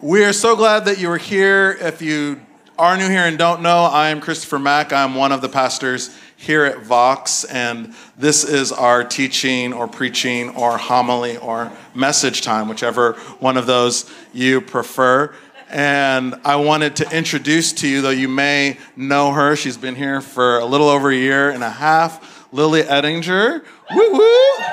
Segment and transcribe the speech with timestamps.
[0.00, 1.76] We are so glad that you are here.
[1.80, 2.40] If you
[2.78, 4.92] are new here and don't know, I am Christopher Mack.
[4.92, 10.50] I'm one of the pastors here at Vox, and this is our teaching or preaching
[10.50, 15.34] or homily or message time, whichever one of those you prefer.
[15.68, 20.20] And I wanted to introduce to you, though you may know her, she's been here
[20.20, 24.64] for a little over a year and a half, Lilly Ettinger, woo woo,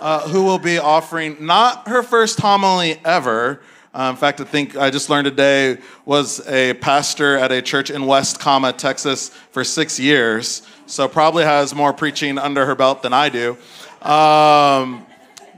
[0.00, 3.60] uh, who will be offering not her first homily ever
[3.94, 7.90] uh, in fact, I think I just learned today was a pastor at a church
[7.90, 10.62] in West Kama, Texas, for six years.
[10.86, 13.56] So probably has more preaching under her belt than I do.
[14.02, 15.06] Um,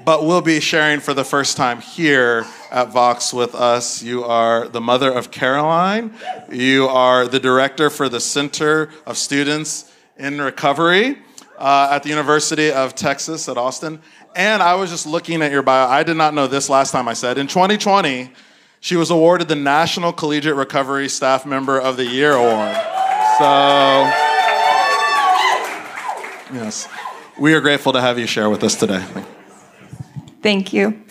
[0.05, 4.03] but we'll be sharing for the first time here at Vox with us.
[4.03, 6.15] You are the mother of Caroline.
[6.51, 11.19] You are the director for the Center of Students in Recovery
[11.61, 14.01] uh, at the University of Texas at Austin.
[14.35, 15.87] And I was just looking at your bio.
[15.87, 17.37] I did not know this last time I said.
[17.37, 18.33] In 2020,
[18.81, 22.75] she was awarded the National Collegiate Recovery Staff Member of the Year Award.
[23.39, 23.45] So,
[26.55, 26.89] yes,
[27.39, 29.05] we are grateful to have you share with us today.
[30.43, 31.03] Thank you.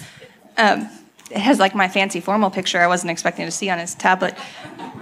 [0.57, 0.89] Um,
[1.29, 4.35] it has like my fancy formal picture I wasn't expecting to see on his tablet.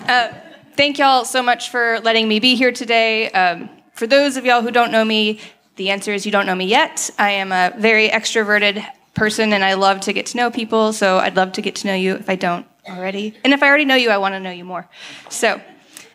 [0.07, 0.33] Uh,
[0.75, 3.31] thank y'all so much for letting me be here today.
[3.31, 5.39] Um, for those of y'all who don't know me,
[5.75, 7.09] the answer is you don't know me yet.
[7.17, 11.17] I am a very extroverted person and I love to get to know people, so
[11.17, 13.35] I'd love to get to know you if I don't already.
[13.43, 14.87] And if I already know you, I want to know you more.
[15.29, 15.59] So,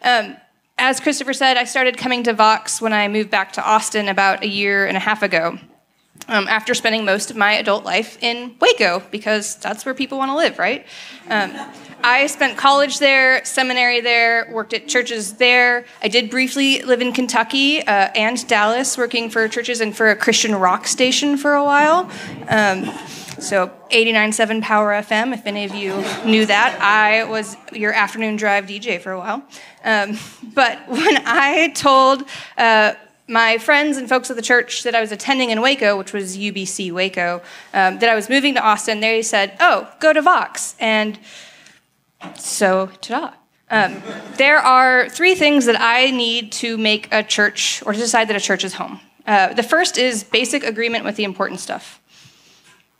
[0.03, 0.37] um,
[0.79, 4.43] as Christopher said, I started coming to Vox when I moved back to Austin about
[4.43, 5.59] a year and a half ago.
[6.33, 10.31] Um, after spending most of my adult life in Waco, because that's where people want
[10.31, 10.87] to live, right?
[11.29, 11.53] Um,
[12.03, 15.85] I spent college there, seminary there, worked at churches there.
[16.03, 20.17] I did briefly live in Kentucky uh, and Dallas, working for churches and for a
[20.17, 22.11] Christian rock station for a while.
[22.49, 22.85] Um,
[23.39, 26.81] so 89.7 Power FM, if any of you knew that.
[26.81, 29.43] I was your afternoon drive DJ for a while.
[29.85, 30.19] Um,
[30.55, 32.25] but when I told
[32.57, 32.95] uh,
[33.33, 36.37] my friends and folks at the church that I was attending in Waco, which was
[36.37, 37.41] UBC Waco,
[37.73, 40.77] um, that I was moving to Austin, they said, oh, go to Vox.
[40.79, 41.19] And
[42.37, 43.33] so, ta-da.
[43.71, 44.03] Um,
[44.37, 48.37] there are three things that I need to make a church or to decide that
[48.37, 49.01] a church is home.
[49.27, 52.01] Uh, the first is basic agreement with the important stuff.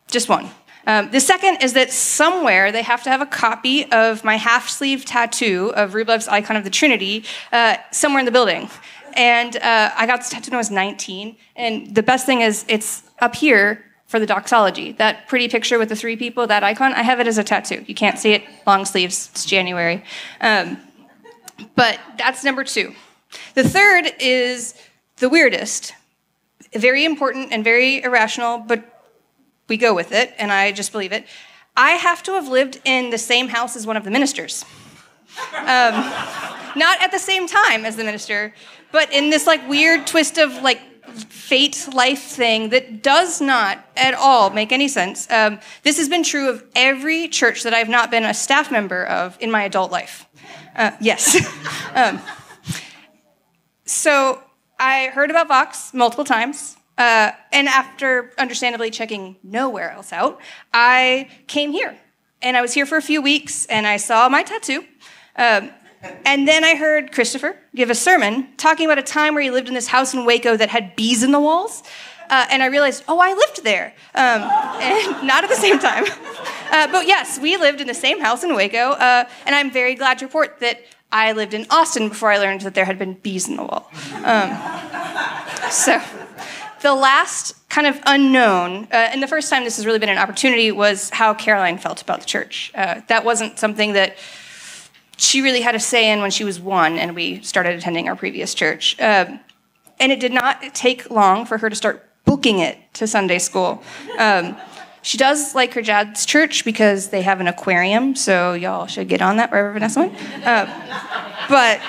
[0.09, 0.49] Just one.
[0.87, 4.69] Um, the second is that somewhere they have to have a copy of my half
[4.69, 8.71] sleeve tattoo of Rublev's icon of the Trinity uh, somewhere in the building.
[9.15, 11.37] And uh, I got this tattoo when I was 19.
[11.57, 14.93] And the best thing is, it's up here for the doxology.
[14.93, 17.85] That pretty picture with the three people, that icon, I have it as a tattoo.
[17.87, 20.05] You can't see it, long sleeves, it's January.
[20.41, 20.79] Um,
[21.75, 22.95] but that's number two.
[23.55, 24.75] The third is
[25.17, 25.95] the weirdest,
[26.75, 28.85] very important and very irrational, but
[29.69, 31.27] we go with it, and I just believe it.
[31.77, 34.65] I have to have lived in the same house as one of the ministers.
[35.57, 35.95] Um,
[36.77, 38.55] not at the same time as the minister,
[38.91, 40.81] but in this like weird twist of like
[41.15, 45.31] fate life thing that does not at all make any sense.
[45.31, 49.05] Um, this has been true of every church that I've not been a staff member
[49.05, 50.27] of in my adult life.
[50.75, 51.37] Uh, yes.
[51.95, 52.21] um,
[53.85, 54.43] so
[54.79, 56.77] I heard about Vox multiple times.
[56.97, 60.41] Uh, and after understandably checking nowhere else out,
[60.73, 61.99] I came here.
[62.43, 64.85] And I was here for a few weeks and I saw my tattoo.
[65.37, 65.71] Um,
[66.25, 69.69] and then I heard Christopher give a sermon talking about a time where he lived
[69.69, 71.83] in this house in Waco that had bees in the walls.
[72.29, 73.95] Uh, and I realized, oh, I lived there.
[74.15, 74.43] Um,
[74.81, 76.05] and not at the same time.
[76.73, 78.93] Uh, but yes, we lived in the same house in Waco.
[78.93, 80.81] Uh, and I'm very glad to report that
[81.13, 83.91] I lived in Austin before I learned that there had been bees in the wall.
[84.25, 84.59] Um,
[85.71, 86.01] so
[86.81, 90.17] the last kind of unknown, uh, and the first time this has really been an
[90.17, 92.73] opportunity, was how Caroline felt about the church.
[92.75, 94.17] Uh, that wasn't something that
[95.17, 98.17] she really had a say in when she was one and we started attending our
[98.17, 99.01] previous church.
[99.01, 99.41] Um,
[100.01, 103.83] and it did not take long for her to start booking it to Sunday school.
[104.19, 104.57] Um,
[105.03, 109.21] she does like her dad's church because they have an aquarium, so y'all should get
[109.21, 110.15] on that wherever Vanessa went.
[110.47, 110.67] Uh,
[111.49, 111.81] but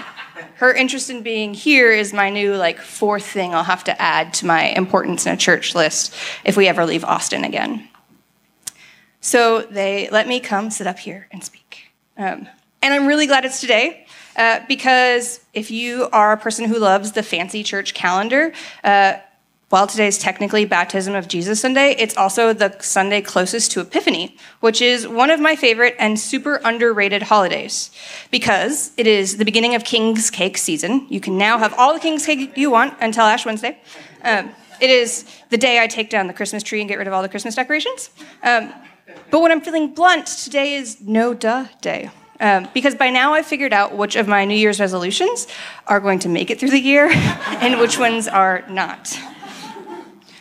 [0.56, 4.34] her interest in being here is my new like fourth thing I'll have to add
[4.36, 7.88] to my importance in a church list if we ever leave Austin again.
[9.22, 11.92] So they let me come sit up here and speak.
[12.18, 12.48] Um,
[12.84, 17.14] and I'm really glad it's today uh, because if you are a person who loves
[17.14, 18.52] the fancy church calendar,
[18.84, 19.14] uh,
[19.70, 24.38] while today is technically Baptism of Jesus Sunday, it's also the Sunday closest to Epiphany,
[24.60, 27.90] which is one of my favorite and super underrated holidays
[28.30, 31.08] because it is the beginning of King's Cake season.
[31.10, 33.80] You can now have all the King's Cake you want until Ash Wednesday.
[34.24, 34.52] Um,
[34.82, 37.22] it is the day I take down the Christmas tree and get rid of all
[37.22, 38.10] the Christmas decorations.
[38.44, 38.74] Um,
[39.32, 42.12] But when I'm feeling blunt, today is no duh day.
[42.40, 45.48] Um, because by now I've figured out which of my New Year's resolutions
[45.88, 49.18] are going to make it through the year and which ones are not.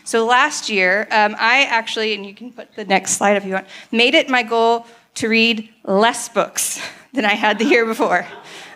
[0.05, 3.55] So last year, um, I actually, and you can put the next slide if you
[3.55, 6.81] want, made it my goal to read less books
[7.13, 8.27] than I had the year before.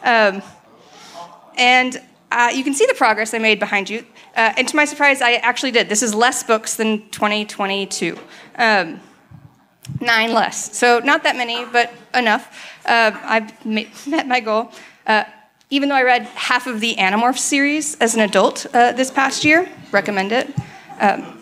[0.02, 0.42] Um,
[1.56, 4.06] and uh, you can see the progress I made behind you.
[4.36, 5.88] Uh, and to my surprise, I actually did.
[5.88, 8.18] This is less books than 2022.
[8.56, 9.00] Um,
[10.00, 10.76] nine less.
[10.76, 12.76] So not that many, but enough.
[12.84, 14.70] Uh, I've met my goal.
[15.06, 15.24] Uh,
[15.70, 19.44] even though I read half of the Animorphs series as an adult uh, this past
[19.44, 20.54] year, recommend it.
[21.00, 21.40] Um,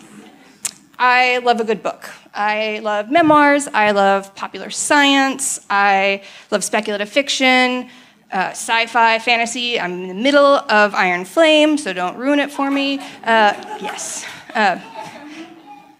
[0.97, 2.09] I love a good book.
[2.33, 3.67] I love memoirs.
[3.67, 5.65] I love popular science.
[5.69, 7.89] I love speculative fiction,
[8.31, 9.79] uh, sci fi, fantasy.
[9.79, 12.99] I'm in the middle of Iron Flame, so don't ruin it for me.
[13.23, 14.25] Uh, yes.
[14.53, 14.79] Uh,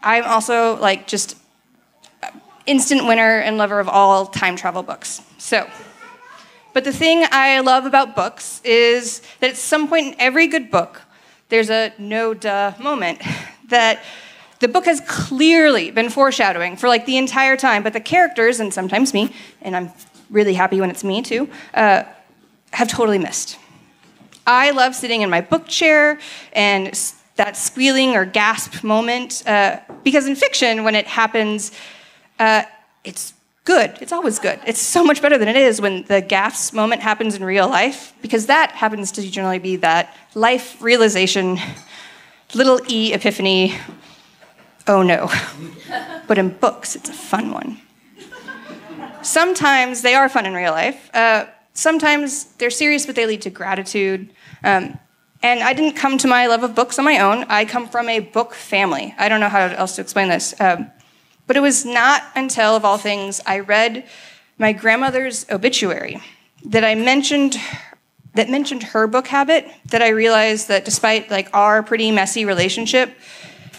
[0.02, 1.38] I'm also like just
[2.66, 5.22] instant winner and lover of all time travel books.
[5.38, 5.70] So,
[6.74, 10.70] but the thing I love about books is that at some point in every good
[10.70, 11.02] book,
[11.50, 13.22] there's a no duh moment
[13.70, 14.04] that
[14.60, 18.74] the book has clearly been foreshadowing for like the entire time, but the characters, and
[18.74, 19.92] sometimes me, and I'm
[20.30, 22.04] really happy when it's me too, uh,
[22.72, 23.58] have totally missed.
[24.48, 26.20] I love sitting in my book chair
[26.54, 26.88] and
[27.36, 31.72] that squealing or gasp moment, uh, because in fiction, when it happens,
[32.40, 32.64] uh,
[33.04, 33.34] it's
[33.66, 33.98] good.
[34.00, 34.60] It's always good.
[34.66, 38.14] It's so much better than it is when the gasp moment happens in real life,
[38.22, 41.58] because that happens to generally be that life realization,
[42.54, 43.76] little e epiphany,
[44.88, 45.30] oh no.
[46.28, 47.82] but in books, it's a fun one.
[49.24, 51.10] Sometimes they are fun in real life.
[51.16, 54.32] Uh, sometimes they're serious, but they lead to gratitude.
[54.64, 55.00] Um,
[55.42, 57.46] and I didn't come to my love of books on my own.
[57.50, 59.16] I come from a book family.
[59.18, 60.60] I don't know how else to explain this.
[60.60, 60.92] Um,
[61.48, 64.08] but it was not until, of all things, I read
[64.58, 66.22] my grandmother's obituary
[66.66, 67.58] that I mentioned
[68.34, 73.16] that mentioned her book habit that I realized that despite like our pretty messy relationship,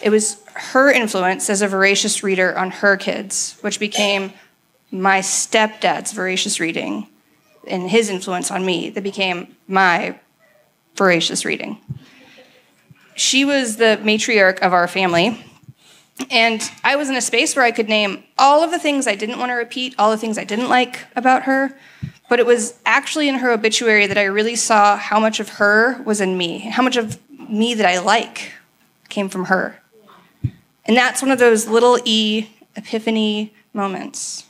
[0.03, 4.33] it was her influence as a voracious reader on her kids, which became
[4.91, 7.07] my stepdad's voracious reading
[7.67, 10.19] and his influence on me that became my
[10.95, 11.79] voracious reading.
[13.15, 15.45] She was the matriarch of our family,
[16.31, 19.15] and I was in a space where I could name all of the things I
[19.15, 21.77] didn't want to repeat, all the things I didn't like about her.
[22.29, 26.03] But it was actually in her obituary that I really saw how much of her
[26.03, 27.19] was in me, how much of
[27.49, 28.53] me that I like
[29.09, 29.81] came from her.
[30.85, 34.47] And that's one of those little e epiphany moments.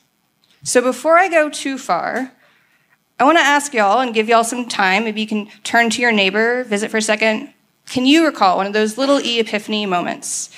[0.62, 2.32] So before I go too far,
[3.18, 5.04] I want to ask y'all and give y'all some time.
[5.04, 7.52] Maybe you can turn to your neighbor, visit for a second.
[7.86, 10.50] Can you recall one of those little e epiphany moments?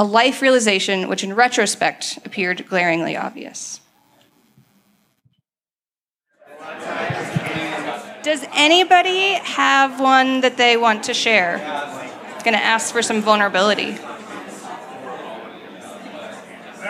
[0.00, 3.82] A life realization which in retrospect appeared glaringly obvious.
[8.22, 11.58] Does anybody have one that they want to share?
[12.42, 13.98] Going to ask for some vulnerability.
[13.98, 13.98] I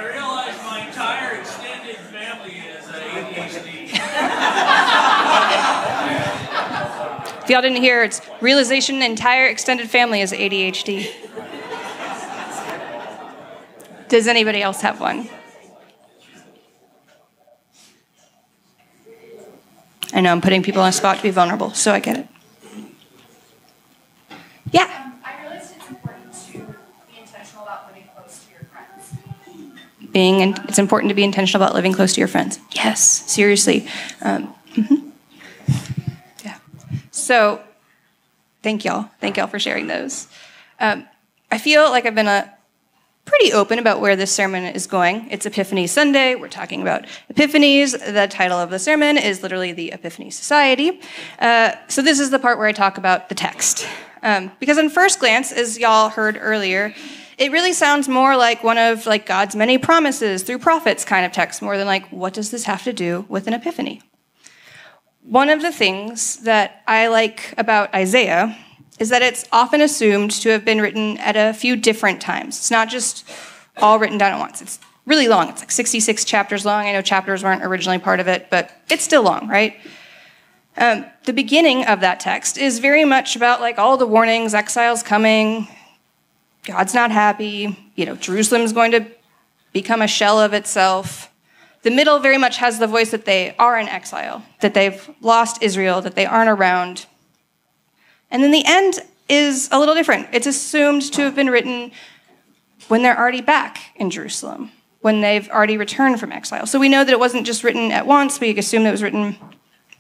[0.05, 3.91] realize my entire extended family is ADHD.
[7.43, 11.12] if y'all didn't hear, it's realization entire extended family is ADHD.
[14.11, 15.29] Does anybody else have one?
[20.12, 22.26] I know I'm putting people on a spot to be vulnerable, so I get it.
[24.73, 24.83] Yeah.
[24.83, 30.11] Um, I realized it's important to be intentional about living close to your friends.
[30.11, 32.59] Being, in, it's important to be intentional about living close to your friends.
[32.73, 33.00] Yes,
[33.31, 33.87] seriously.
[34.23, 35.11] Um, mm-hmm.
[36.45, 36.59] Yeah.
[37.12, 37.62] So,
[38.64, 39.09] thank y'all.
[39.21, 40.26] Thank y'all for sharing those.
[40.81, 41.07] Um,
[41.52, 42.52] I feel like I've been a
[43.25, 45.29] pretty open about where this sermon is going.
[45.31, 46.35] It's Epiphany Sunday.
[46.35, 47.93] We're talking about epiphanies.
[47.93, 51.00] The title of the sermon is literally the Epiphany Society.
[51.39, 53.87] Uh, so this is the part where I talk about the text.
[54.23, 56.95] Um, because on first glance, as y'all heard earlier,
[57.39, 61.33] it really sounds more like one of like God's many promises through prophets kind of
[61.33, 64.03] text, more than like, what does this have to do with an epiphany?
[65.23, 68.57] One of the things that I like about Isaiah
[69.00, 72.59] is that it's often assumed to have been written at a few different times.
[72.59, 73.26] It's not just
[73.78, 74.61] all written down at once.
[74.61, 75.49] It's really long.
[75.49, 76.87] It's like 66 chapters long.
[76.87, 79.80] I know chapters weren't originally part of it, but it's still long, right?
[80.76, 85.02] Um, the beginning of that text is very much about like all the warnings, exiles
[85.02, 85.66] coming,
[86.64, 89.07] God's not happy, you know, Jerusalem's going to
[89.73, 91.33] become a shell of itself.
[91.83, 95.62] The middle very much has the voice that they are in exile, that they've lost
[95.62, 97.07] Israel, that they aren't around,
[98.31, 100.29] and then the end is a little different.
[100.33, 101.93] It's assumed to have been written
[102.89, 106.67] when they're already back in Jerusalem, when they've already returned from exile.
[106.67, 109.37] So we know that it wasn't just written at once, we assume it was written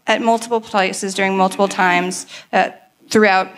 [0.06, 2.70] at multiple places during multiple times uh,
[3.08, 3.52] throughout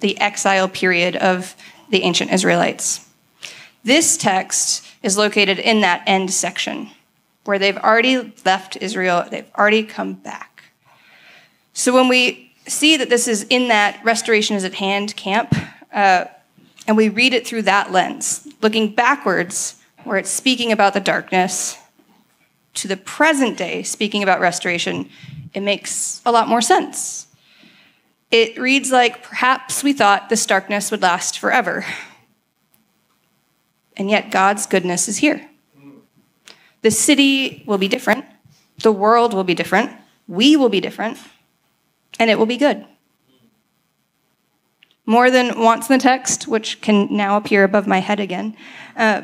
[0.00, 1.56] the exile period of
[1.90, 3.08] the ancient Israelites.
[3.82, 6.90] This text is located in that end section
[7.44, 10.64] where they've already left Israel, they've already come back.
[11.72, 15.54] So when we see that this is in that restoration is at hand camp,
[15.92, 16.26] uh,
[16.86, 21.76] and we read it through that lens, looking backwards, where it's speaking about the darkness,
[22.74, 25.08] to the present day, speaking about restoration,
[25.52, 27.26] it makes a lot more sense.
[28.30, 31.84] It reads like perhaps we thought this darkness would last forever.
[33.96, 35.48] And yet God's goodness is here.
[36.82, 38.24] The city will be different,
[38.82, 39.90] the world will be different,
[40.28, 41.18] we will be different,
[42.18, 42.84] and it will be good.
[45.06, 48.56] More than once in the text, which can now appear above my head again,
[48.96, 49.22] uh,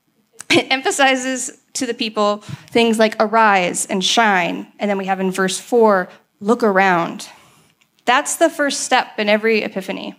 [0.50, 4.66] it emphasizes to the people things like arise and shine.
[4.78, 6.08] And then we have in verse 4
[6.40, 7.28] look around.
[8.04, 10.16] That's the first step in every epiphany.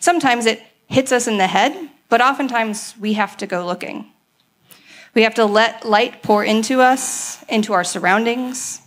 [0.00, 4.10] Sometimes it hits us in the head, but oftentimes we have to go looking.
[5.14, 8.80] We have to let light pour into us, into our surroundings,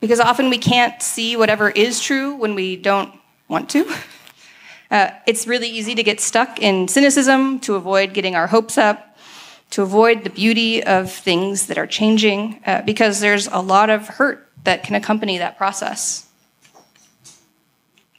[0.00, 3.12] because often we can't see whatever is true when we don't
[3.48, 3.90] want to.
[4.88, 9.16] Uh, it's really easy to get stuck in cynicism, to avoid getting our hopes up,
[9.70, 14.06] to avoid the beauty of things that are changing, uh, because there's a lot of
[14.06, 16.26] hurt that can accompany that process.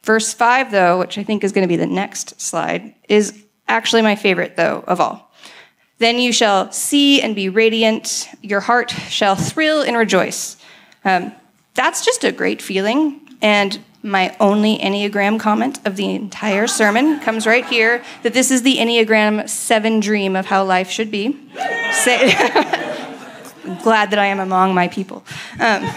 [0.04, 4.02] Verse 5, though, which I think is going to be the next slide, is actually
[4.02, 5.32] my favorite, though, of all.
[6.00, 10.58] Then you shall see and be radiant, your heart shall thrill and rejoice.
[11.04, 11.34] Um,
[11.78, 13.22] that's just a great feeling.
[13.42, 18.64] And my only Enneagram comment of the entire sermon comes right here that this is
[18.64, 21.38] the Enneagram 7 dream of how life should be.
[21.92, 22.32] Say,
[23.84, 25.24] glad that I am among my people.
[25.60, 25.88] Um,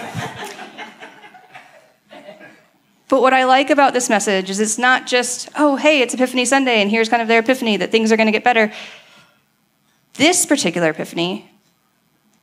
[3.09, 6.45] but what I like about this message is it's not just, oh, hey, it's Epiphany
[6.45, 8.73] Sunday, and here's kind of their epiphany that things are going to get better.
[10.15, 11.51] This particular epiphany,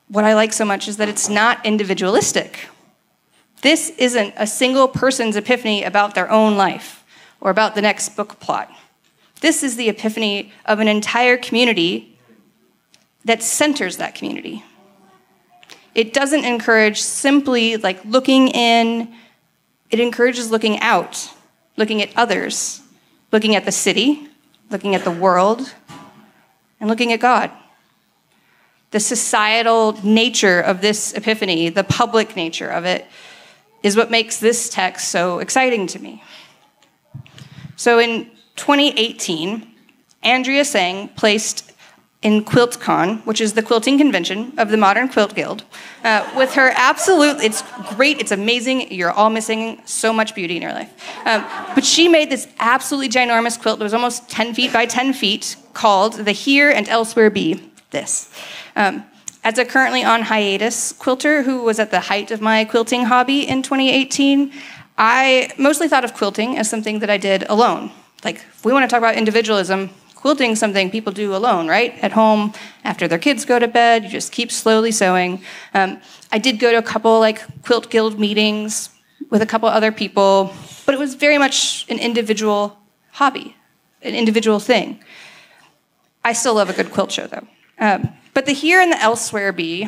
[0.07, 2.67] what I like so much is that it's not individualistic.
[3.61, 7.03] This isn't a single person's epiphany about their own life
[7.41, 8.71] or about the next book plot.
[9.41, 12.17] This is the epiphany of an entire community
[13.25, 14.63] that centers that community.
[15.93, 19.13] It doesn't encourage simply like looking in
[19.89, 21.33] it encourages looking out,
[21.77, 22.81] looking at others,
[23.31, 24.27] looking at the city,
[24.69, 25.73] looking at the world,
[26.79, 27.51] and looking at God.
[28.91, 33.05] The societal nature of this epiphany, the public nature of it,
[33.83, 36.23] is what makes this text so exciting to me.
[37.75, 39.67] So in 2018,
[40.23, 41.71] Andrea Tsang placed
[42.23, 45.63] in QuiltCon, which is the quilting convention of the Modern Quilt Guild,
[46.03, 47.63] uh, with her absolute, it's
[47.95, 50.91] great, it's amazing, you're all missing so much beauty in your life.
[51.27, 55.13] Um, but she made this absolutely ginormous quilt that was almost 10 feet by 10
[55.13, 58.33] feet called the Here and Elsewhere Be This.
[58.75, 59.05] Um,
[59.43, 63.47] as a currently on hiatus quilter who was at the height of my quilting hobby
[63.47, 64.51] in 2018,
[64.97, 67.91] I mostly thought of quilting as something that I did alone.
[68.23, 71.93] Like, if we want to talk about individualism, quilting something people do alone, right?
[72.03, 72.53] At home,
[72.83, 75.41] after their kids go to bed, you just keep slowly sewing.
[75.73, 76.01] Um,
[76.31, 78.89] I did go to a couple like quilt guild meetings
[79.29, 80.53] with a couple other people,
[80.85, 82.77] but it was very much an individual
[83.11, 83.55] hobby,
[84.01, 85.03] an individual thing.
[86.23, 87.47] I still love a good quilt show though.
[87.79, 89.87] Um, but the here and the elsewhere be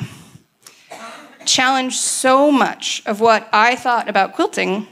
[1.46, 4.88] challenged so much of what I thought about quilting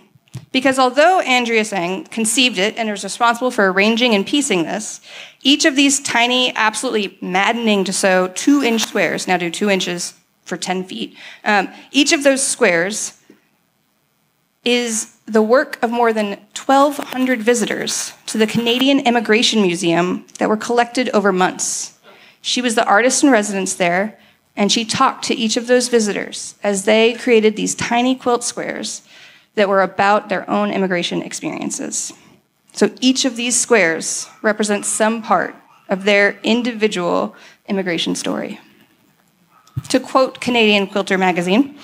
[0.51, 5.01] because although Andrea Tsang conceived it and was responsible for arranging and piecing this,
[5.41, 10.13] each of these tiny, absolutely maddening to sew two inch squares, now do two inches
[10.45, 13.19] for 10 feet, um, each of those squares
[14.63, 20.57] is the work of more than 1,200 visitors to the Canadian Immigration Museum that were
[20.57, 21.96] collected over months.
[22.47, 24.17] She was the artist in residence there,
[24.55, 29.01] and she talked to each of those visitors as they created these tiny quilt squares
[29.55, 32.13] that were about their own immigration experiences.
[32.71, 35.57] So each of these squares represents some part
[35.89, 37.35] of their individual
[37.67, 38.61] immigration story.
[39.89, 41.77] To quote Canadian Quilter magazine,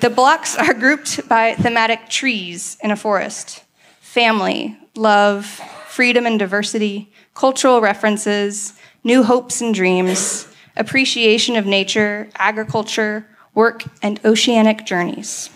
[0.00, 3.64] the blocks are grouped by thematic trees in a forest
[4.02, 5.46] family, love,
[5.88, 14.20] freedom and diversity, cultural references, new hopes and dreams, appreciation of nature, agriculture, work, and
[14.24, 15.50] oceanic journeys.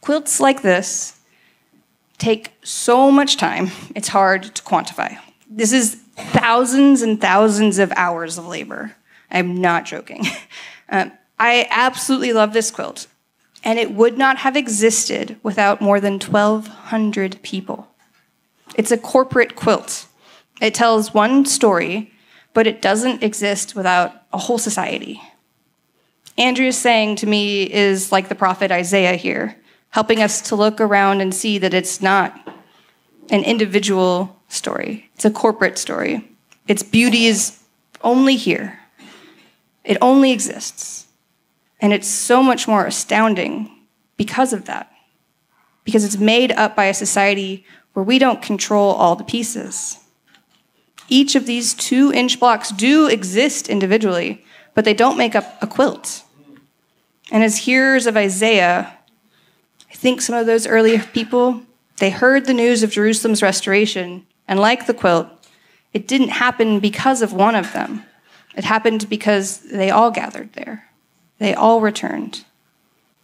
[0.00, 1.18] Quilts like this
[2.18, 5.18] take so much time, it's hard to quantify.
[5.48, 8.94] This is thousands and thousands of hours of labor.
[9.30, 10.24] I'm not joking.
[10.92, 13.06] Um, I absolutely love this quilt,
[13.62, 17.86] and it would not have existed without more than 1,200 people.
[18.74, 20.08] It's a corporate quilt.
[20.60, 22.12] It tells one story,
[22.54, 25.20] but it doesn't exist without a whole society.
[26.38, 29.56] Andrea Tsang to me is like the prophet Isaiah here,
[29.90, 32.48] helping us to look around and see that it's not
[33.30, 36.28] an individual story, it's a corporate story.
[36.66, 37.60] Its beauty is
[38.02, 38.80] only here,
[39.84, 41.06] it only exists.
[41.82, 43.70] And it's so much more astounding
[44.18, 44.92] because of that,
[45.84, 47.64] because it's made up by a society
[47.94, 49.98] where we don't control all the pieces.
[51.10, 55.66] Each of these two inch blocks do exist individually, but they don't make up a
[55.66, 56.22] quilt.
[57.32, 58.96] And as hearers of Isaiah,
[59.90, 61.62] I think some of those early people,
[61.98, 65.26] they heard the news of Jerusalem's restoration, and like the quilt,
[65.92, 68.04] it didn't happen because of one of them.
[68.56, 70.88] It happened because they all gathered there.
[71.38, 72.44] They all returned.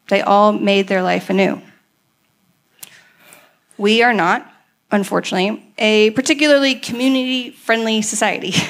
[0.08, 1.62] They all made their life anew.
[3.78, 4.50] We are not,
[4.90, 8.54] unfortunately, a particularly community friendly society.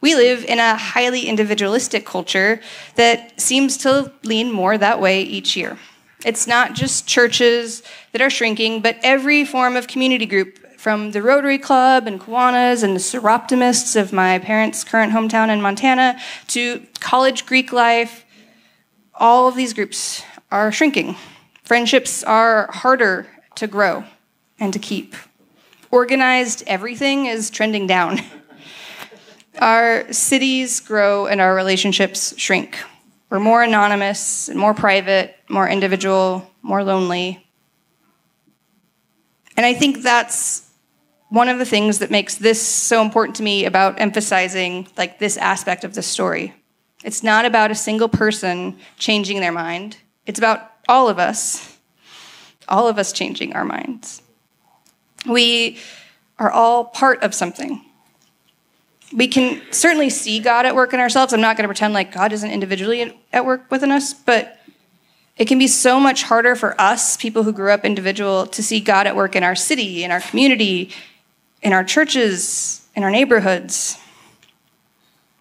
[0.00, 2.60] We live in a highly individualistic culture
[2.96, 5.78] that seems to lean more that way each year.
[6.24, 11.22] It's not just churches that are shrinking, but every form of community group, from the
[11.22, 16.16] Rotary Club and Kiwanis and the Soroptimists of my parents' current hometown in Montana
[16.48, 18.24] to college Greek life,
[19.12, 21.16] all of these groups are shrinking.
[21.64, 24.04] Friendships are harder to grow
[24.58, 25.14] and to keep.
[25.90, 28.20] Organized everything is trending down.
[29.58, 32.76] Our cities grow and our relationships shrink.
[33.30, 37.42] We're more anonymous and more private, more individual, more lonely.
[39.56, 40.70] And I think that's
[41.30, 45.36] one of the things that makes this so important to me about emphasizing like this
[45.38, 46.54] aspect of the story.
[47.02, 49.96] It's not about a single person changing their mind.
[50.26, 51.78] It's about all of us.
[52.68, 54.22] All of us changing our minds.
[55.28, 55.78] We
[56.38, 57.86] are all part of something
[59.12, 61.32] we can certainly see God at work in ourselves.
[61.32, 64.58] I'm not going to pretend like God isn't individually at work within us, but
[65.36, 68.80] it can be so much harder for us, people who grew up individual, to see
[68.80, 70.90] God at work in our city, in our community,
[71.62, 73.98] in our churches, in our neighborhoods.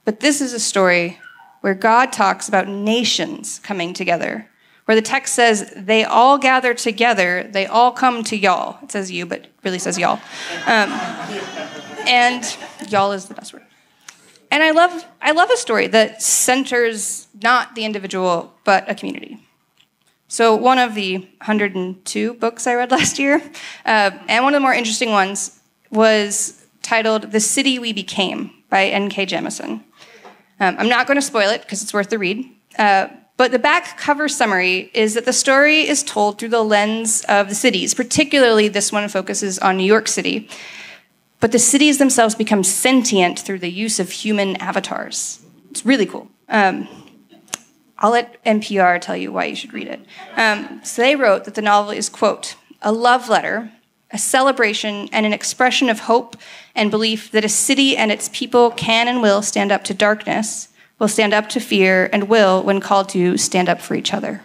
[0.04, 1.20] But this is a story
[1.62, 4.48] where God talks about nations coming together,
[4.86, 8.78] where the text says, they all gather together, they all come to y'all.
[8.84, 10.20] It says you, but really says y'all.
[10.68, 10.92] Um,
[12.08, 12.58] and
[12.90, 13.64] y'all is the best word.
[14.52, 19.40] And I love, I love a story that centers not the individual, but a community.
[20.28, 23.42] So, one of the 102 books I read last year,
[23.86, 25.60] uh, and one of the more interesting ones,
[25.92, 29.26] was titled The City We Became by N.K.
[29.28, 29.84] Jemisin.
[30.60, 32.50] Um, I'm not going to spoil it because it's worth the read.
[32.78, 37.26] Uh, but the back cover summary is that the story is told through the lens
[37.28, 37.94] of the cities.
[37.94, 40.50] Particularly, this one focuses on New York City.
[41.42, 45.42] But the cities themselves become sentient through the use of human avatars.
[45.70, 46.30] It's really cool.
[46.48, 46.88] Um,
[47.98, 50.06] I'll let NPR tell you why you should read it.
[50.38, 53.72] Um, so they wrote that the novel is, quote, a love letter,
[54.12, 56.38] a celebration, and an expression of hope
[56.74, 60.70] and belief that a city and its people can and will stand up to darkness,
[61.00, 64.42] will stand up to fear, and will, when called to, stand up for each other.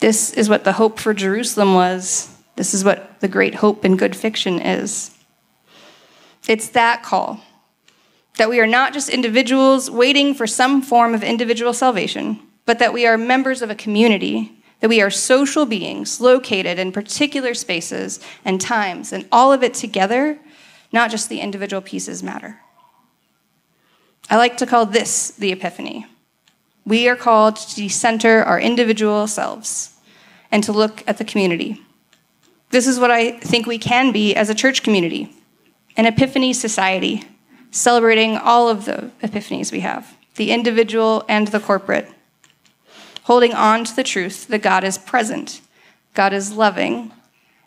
[0.00, 3.96] This is what the hope for Jerusalem was this is what the great hope in
[3.96, 5.14] good fiction is.
[6.48, 7.40] It's that call
[8.38, 12.92] that we are not just individuals waiting for some form of individual salvation, but that
[12.92, 18.20] we are members of a community, that we are social beings located in particular spaces
[18.44, 20.38] and times, and all of it together,
[20.92, 22.60] not just the individual pieces matter.
[24.28, 26.06] I like to call this the epiphany.
[26.84, 29.94] We are called to decenter our individual selves
[30.50, 31.82] and to look at the community
[32.70, 35.32] this is what I think we can be as a church community
[35.98, 37.24] an epiphany society,
[37.70, 42.06] celebrating all of the epiphanies we have the individual and the corporate,
[43.22, 45.62] holding on to the truth that God is present,
[46.12, 47.12] God is loving,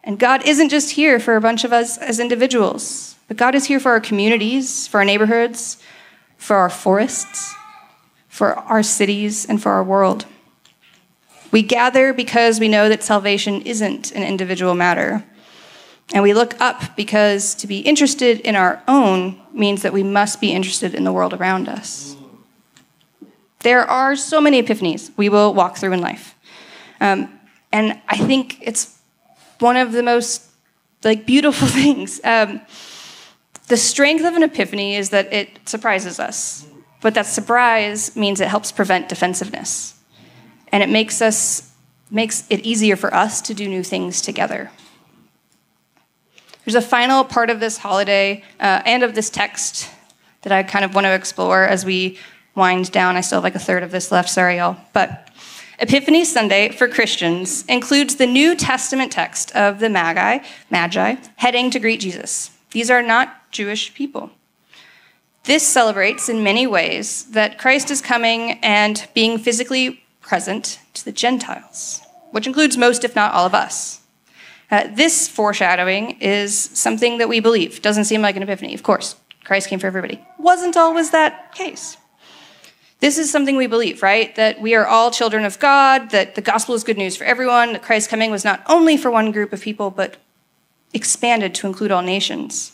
[0.04, 3.66] and God isn't just here for a bunch of us as individuals, but God is
[3.66, 5.82] here for our communities, for our neighborhoods,
[6.40, 7.54] for our forests,
[8.28, 10.26] for our cities, and for our world.
[11.52, 15.24] We gather because we know that salvation isn't an individual matter.
[16.14, 20.42] And we look up because to be interested in our own means that we must
[20.42, 22.16] be interested in the world around us.
[23.60, 26.36] There are so many epiphanies we will walk through in life.
[27.02, 27.40] Um,
[27.72, 28.98] and I think it's
[29.60, 30.44] one of the most
[31.04, 32.22] like beautiful things.
[32.24, 32.62] Um,
[33.70, 36.66] the strength of an epiphany is that it surprises us.
[37.02, 39.96] but that surprise means it helps prevent defensiveness.
[40.74, 41.72] And it makes us
[42.12, 44.72] makes it easier for us to do new things together.
[46.66, 49.90] There's a final part of this holiday uh, and of this text
[50.42, 52.18] that I kind of want to explore as we
[52.56, 53.16] wind down.
[53.16, 54.78] I still have like a third of this left, sorry, y'all.
[54.92, 55.32] But
[55.80, 61.80] Epiphany Sunday for Christians includes the New Testament text of the Magi, Magi, heading to
[61.80, 62.52] greet Jesus.
[62.72, 64.32] These are not Jewish people.
[65.44, 71.12] This celebrates in many ways that Christ is coming and being physically present to the
[71.12, 74.02] Gentiles, which includes most, if not all, of us.
[74.70, 77.82] Uh, this foreshadowing is something that we believe.
[77.82, 79.16] Doesn't seem like an epiphany, of course.
[79.44, 80.24] Christ came for everybody.
[80.38, 81.98] Wasn't always that case.
[83.00, 84.36] This is something we believe, right?
[84.36, 87.74] That we are all children of God, that the gospel is good news for everyone,
[87.74, 90.18] that Christ's coming was not only for one group of people, but
[90.94, 92.74] expanded to include all nations.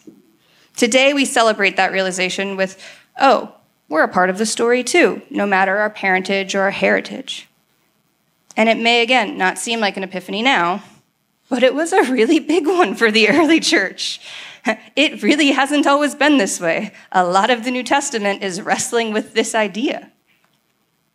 [0.76, 2.82] Today, we celebrate that realization with,
[3.20, 3.54] oh,
[3.88, 7.48] we're a part of the story too, no matter our parentage or our heritage.
[8.58, 10.84] And it may, again, not seem like an epiphany now,
[11.50, 14.20] but it was a really big one for the early church.
[14.96, 16.92] It really hasn't always been this way.
[17.12, 20.12] A lot of the New Testament is wrestling with this idea.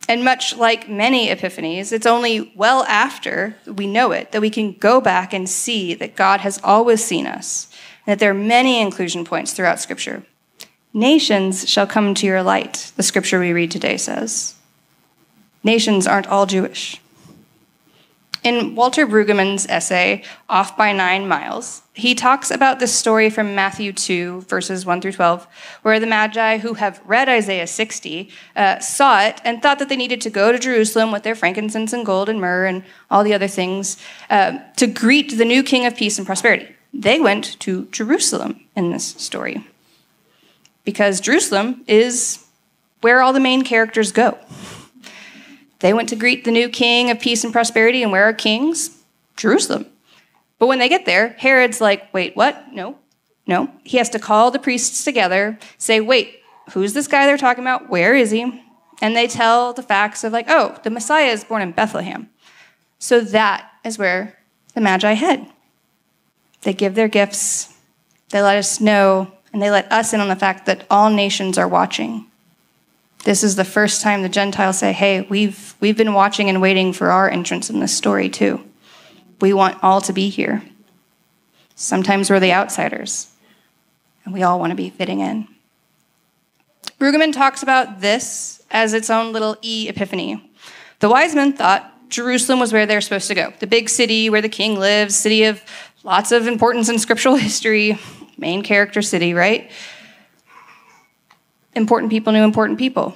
[0.08, 4.74] And much like many epiphanies, it's only well after we know it that we can
[4.74, 7.69] go back and see that God has always seen us,
[8.10, 10.24] that there are many inclusion points throughout Scripture.
[10.92, 14.56] Nations shall come to your light, the scripture we read today says.
[15.62, 17.00] Nations aren't all Jewish.
[18.42, 23.92] In Walter Brueggemann's essay, Off by Nine Miles, he talks about this story from Matthew
[23.92, 25.46] 2, verses 1 through 12,
[25.82, 29.96] where the Magi who have read Isaiah 60 uh, saw it and thought that they
[29.96, 33.34] needed to go to Jerusalem with their frankincense and gold and myrrh and all the
[33.34, 33.98] other things
[34.30, 36.74] uh, to greet the new king of peace and prosperity.
[36.92, 39.66] They went to Jerusalem in this story
[40.85, 42.44] because Jerusalem is
[43.00, 44.38] where all the main characters go.
[45.79, 48.98] They went to greet the new king of peace and prosperity, and where are kings?
[49.37, 49.87] Jerusalem.
[50.59, 52.70] But when they get there, Herod's like, wait, what?
[52.72, 52.98] No,
[53.46, 53.70] no.
[53.83, 56.40] He has to call the priests together, say, wait,
[56.72, 57.88] who's this guy they're talking about?
[57.88, 58.62] Where is he?
[59.00, 62.29] And they tell the facts of, like, oh, the Messiah is born in Bethlehem.
[62.98, 64.38] So that is where
[64.74, 65.46] the Magi head.
[66.62, 67.74] They give their gifts,
[68.30, 71.58] they let us know, and they let us in on the fact that all nations
[71.58, 72.26] are watching.
[73.24, 76.92] This is the first time the Gentiles say, hey, we've, we've been watching and waiting
[76.92, 78.64] for our entrance in this story too.
[79.40, 80.62] We want all to be here.
[81.74, 83.30] Sometimes we're the outsiders,
[84.24, 85.48] and we all want to be fitting in.
[86.98, 90.50] Brueggemann talks about this as its own little e epiphany.
[90.98, 94.42] The wise men thought Jerusalem was where they're supposed to go the big city where
[94.42, 95.62] the king lives, city of
[96.02, 97.98] lots of importance in scriptural history,
[98.38, 99.70] main character city, right?
[101.74, 103.14] important people knew important people.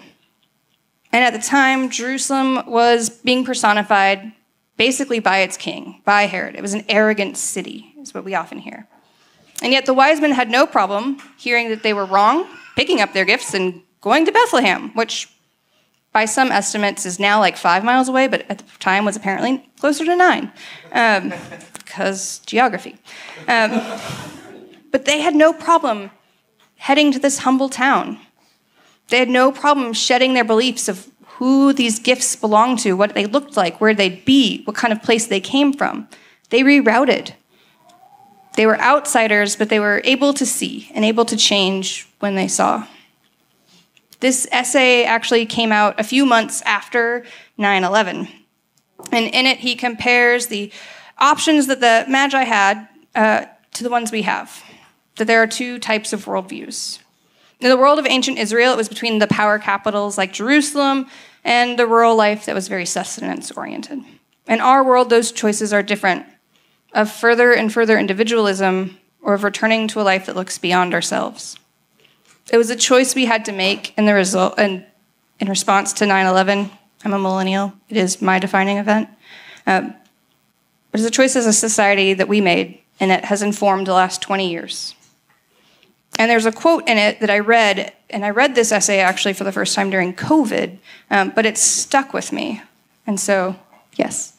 [1.13, 4.33] And at the time, Jerusalem was being personified
[4.77, 6.57] basically by its king, by Herod.
[6.57, 8.89] It was an arrogant city, is what we often hear.
[9.63, 13.13] And yet the wise men had no problem hearing that they were wrong, picking up
[13.13, 15.29] their gifts, and going to Bethlehem, which
[16.13, 19.69] by some estimates is now like five miles away, but at the time was apparently
[19.79, 20.53] closer to nine,
[20.93, 21.33] um,
[21.95, 22.97] because geography.
[23.49, 23.71] Um,
[24.91, 26.11] but they had no problem
[26.77, 28.19] heading to this humble town
[29.09, 33.27] they had no problem shedding their beliefs of who these gifts belonged to, what they
[33.27, 36.09] looked like, where they'd be, what kind of place they came from.
[36.51, 37.35] They rerouted.
[38.57, 42.49] They were outsiders, but they were able to see and able to change when they
[42.49, 42.87] saw.
[44.21, 47.25] This essay actually came out a few months after
[47.59, 48.29] 9 11.
[49.13, 50.73] And in it, he compares the
[51.19, 54.63] options that the Magi had uh, to the ones we have.
[55.17, 56.99] That there are two types of worldviews
[57.65, 61.07] in the world of ancient Israel, it was between the power capitals like Jerusalem
[61.45, 64.01] and the rural life that was very sustenance oriented.
[64.47, 66.27] In our world, those choices are different
[66.93, 71.59] of further and further individualism or of returning to a life that looks beyond ourselves.
[72.53, 74.85] It was a choice we had to make in the result and
[75.41, 76.71] in response to 9/11.
[77.05, 77.73] I'm a millennial.
[77.89, 79.09] It is my defining event.
[79.67, 79.95] Um,
[80.95, 83.93] but it's a choice as a society that we made, and it has informed the
[83.93, 84.95] last 20 years.
[86.21, 89.33] And there's a quote in it that I read, and I read this essay actually
[89.33, 90.79] for the first time during COVID,
[91.11, 92.63] um, but it stuck with me.
[93.09, 93.57] And so,
[93.97, 94.37] yes.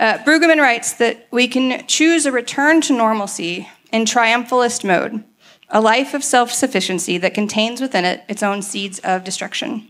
[0.00, 5.22] Uh, Brueggemann writes that we can choose a return to normalcy in triumphalist mode,
[5.68, 9.86] a life of self sufficiency that contains within it its own seeds of destruction.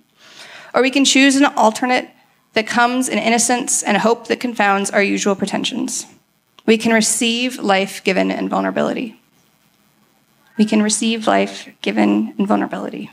[0.75, 2.11] Or we can choose an alternate
[2.55, 6.07] that comes in innocence and hope that confounds our usual pretensions.
[6.67, 9.19] We can receive life given in vulnerability
[10.57, 13.11] we can receive life given in vulnerability.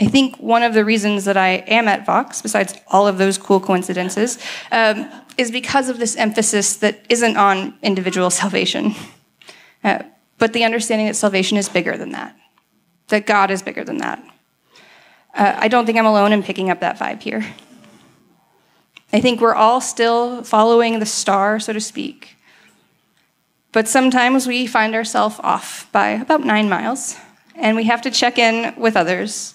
[0.00, 3.38] I think one of the reasons that I am at Vox, besides all of those
[3.38, 4.38] cool coincidences,
[4.72, 8.94] um, is because of this emphasis that isn't on individual salvation,
[9.84, 10.02] uh,
[10.38, 12.36] but the understanding that salvation is bigger than that,
[13.08, 14.22] that God is bigger than that.
[15.34, 17.44] Uh, I don't think I'm alone in picking up that vibe here.
[19.12, 22.36] I think we're all still following the star, so to speak.
[23.72, 27.16] But sometimes we find ourselves off by about nine miles,
[27.56, 29.54] and we have to check in with others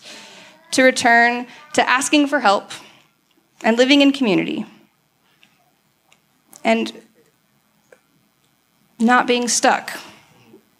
[0.71, 2.71] to return to asking for help
[3.63, 4.65] and living in community
[6.63, 6.93] and
[8.99, 9.91] not being stuck,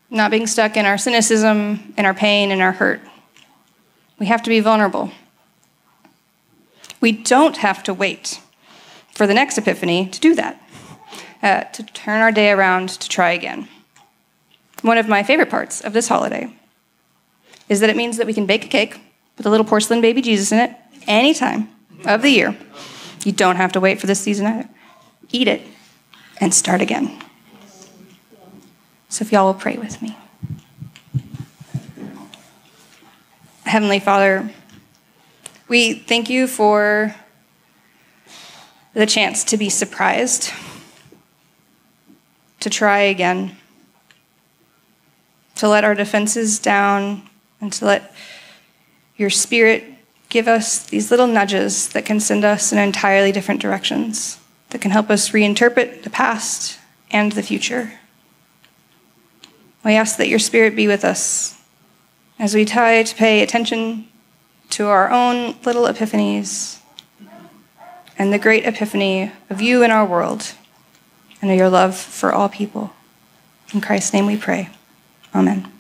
[0.10, 3.02] not being stuck in our cynicism, in our pain, in our hurt.
[4.20, 5.12] We have to be vulnerable.
[7.02, 8.42] We don't have to wait
[9.14, 10.62] for the next epiphany to do that,
[11.42, 13.68] uh, to turn our day around to try again.
[14.82, 16.54] One of my favorite parts of this holiday
[17.68, 19.00] is that it means that we can bake a cake
[19.38, 20.76] with a little porcelain baby Jesus in it
[21.08, 21.70] any time
[22.06, 22.58] of the year.
[23.24, 24.70] You don't have to wait for this season either.
[25.32, 25.62] Eat it
[26.40, 27.22] and start again.
[29.10, 30.18] So if y'all will pray with me.
[33.70, 34.50] Heavenly Father,
[35.68, 37.14] we thank you for
[38.96, 40.52] the chance to be surprised,
[42.62, 43.56] to try again,
[45.58, 47.30] to let our defenses down,
[47.62, 48.12] and to let
[49.18, 49.84] your Spirit
[50.30, 54.40] give us these little nudges that can send us in entirely different directions,
[54.72, 56.80] that can help us reinterpret the past
[57.12, 58.00] and the future.
[59.86, 61.59] We ask that your Spirit be with us
[62.40, 64.08] as we try to pay attention
[64.70, 66.80] to our own little epiphanies
[68.18, 70.54] and the great epiphany of you in our world
[71.42, 72.94] and of your love for all people.
[73.74, 74.70] In Christ's name we pray.
[75.36, 75.72] Amen.